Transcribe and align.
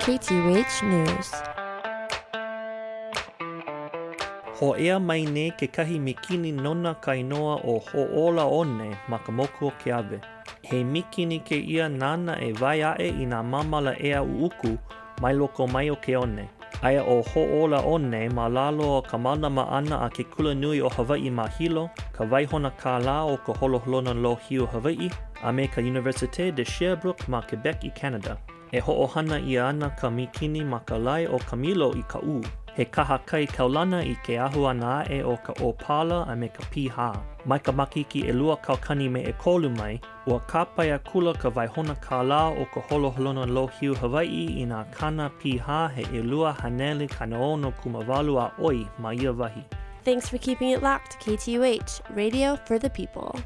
KTUH 0.00 0.82
News. 0.82 1.28
Ho 4.58 4.76
ea 4.78 4.98
mai 4.98 5.24
ne 5.26 5.50
ke 5.50 5.66
kahi 5.66 5.98
mikini 5.98 6.52
nona 6.52 6.94
kainoa 6.94 7.56
o 7.64 7.78
ho 7.78 8.06
ola 8.24 8.46
one 8.46 8.96
makamoko 9.08 9.66
o 9.68 9.72
ke 9.82 9.92
ave. 9.92 10.20
He 10.62 10.84
mikini 10.84 11.40
ke 11.44 11.60
ia 11.60 11.88
nana 11.88 12.38
e 12.40 12.52
vai 12.52 12.80
ae 12.82 13.10
i 13.10 13.26
nā 13.26 13.42
mamala 13.44 13.92
ea 14.00 14.22
uuku 14.22 14.78
mai 15.20 15.34
loko 15.34 15.68
mai 15.68 15.90
o 15.90 15.96
ke 15.96 16.16
one. 16.16 16.48
Aia 16.82 17.02
o 17.04 17.20
ho 17.20 17.42
ola 17.62 17.82
one 17.84 18.28
ma 18.32 18.48
lalo 18.48 19.02
ka 19.02 19.18
mana 19.18 19.50
ma 19.50 19.64
ana 19.68 19.96
a 20.06 20.08
ke 20.08 20.24
kula 20.24 20.54
nui 20.56 20.80
o 20.80 20.88
Hawaii 20.88 21.28
ma 21.28 21.46
hilo, 21.46 21.90
ka 22.16 22.24
waihona 22.24 22.70
kā 22.80 23.04
la 23.04 23.24
o 23.24 23.36
ka 23.36 23.52
holoholona 23.52 24.14
lo 24.14 24.34
hiu 24.34 24.64
Hawaii, 24.64 25.10
a 25.44 25.52
me 25.52 25.68
ka 25.68 25.82
Université 25.82 26.50
de 26.50 26.64
Sherbrooke 26.64 27.28
ma 27.28 27.42
Quebec 27.42 27.84
i 27.84 27.90
Canada. 27.90 28.38
E 28.72 28.80
ho 28.80 28.96
ohana 29.04 29.36
i 29.38 29.58
ana 29.58 29.90
ka 29.90 30.08
mikini 30.08 30.64
ma 30.64 30.78
ka 30.78 30.96
lai 30.96 31.26
o 31.26 31.38
Camilo 31.38 31.92
i 31.98 32.02
ka 32.08 32.18
u. 32.24 32.40
He 32.80 32.86
kaha 32.86 33.18
kai 33.26 33.46
kaulana 33.46 33.98
i 34.10 34.14
ke 34.26 34.36
ahu 34.42 34.60
ana 34.68 35.04
e 35.14 35.20
o 35.20 35.36
ka 35.46 35.52
opala 35.66 36.20
a 36.32 36.34
me 36.34 36.48
ka 36.48 36.64
piha. 36.72 37.08
Mai 37.44 37.58
ka 37.58 37.72
e 38.30 38.32
lua 38.32 38.56
kaukani 38.56 39.10
me 39.10 39.20
e 39.20 39.32
kolu 39.32 39.68
mai, 39.76 40.00
ua 40.26 40.40
kula 40.98 41.34
ka 41.38 41.50
o 42.56 42.64
ka 42.72 42.80
holoholona 42.88 43.44
Hawaii 44.00 44.62
i 44.62 44.64
nā 44.64 44.80
kana 44.96 45.28
piha 45.42 45.92
he 45.92 46.08
e 46.20 46.22
lua 46.22 46.56
haneli 46.62 47.06
a 48.38 48.50
oi 48.58 48.88
ia 49.12 49.30
wahi. 49.30 49.62
Thanks 50.02 50.30
for 50.30 50.38
keeping 50.38 50.70
it 50.70 50.82
locked, 50.82 51.18
KTUH, 51.20 52.16
radio 52.16 52.56
for 52.56 52.78
the 52.78 52.88
people. 52.88 53.38